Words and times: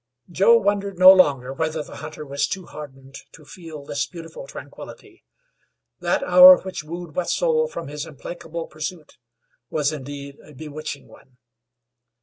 Joe 0.31 0.57
wondered 0.57 0.97
no 0.97 1.11
longer 1.13 1.53
whether 1.53 1.83
the 1.83 1.97
hunter 1.97 2.25
was 2.25 2.47
too 2.47 2.65
hardened 2.65 3.17
to 3.33 3.45
feel 3.45 3.85
this 3.85 4.07
beautiful 4.07 4.47
tranquillity. 4.47 5.23
That 5.99 6.23
hour 6.23 6.57
which 6.57 6.83
wooed 6.83 7.13
Wetzel 7.13 7.67
from 7.67 7.87
his 7.87 8.07
implacable 8.07 8.65
pursuit 8.65 9.19
was 9.69 9.91
indeed 9.93 10.39
a 10.43 10.55
bewitching 10.55 11.07
one. 11.07 11.37